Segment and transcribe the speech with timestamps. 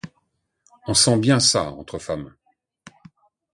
[0.87, 2.33] On sent bien ça, entre femmes.